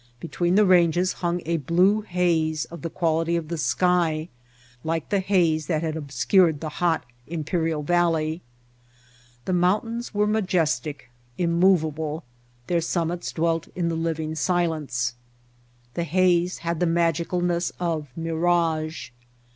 [0.19, 4.29] Between the ranges hung a blue haze of the quality of the sky,
[4.83, 8.41] like the haze that had obscured the hot Imperial Valley.
[9.45, 12.23] The moun tains were majestic, immovable,
[12.65, 15.13] their summits dwelt in the living silence.
[15.93, 19.11] The haze had the magicalness of mirage.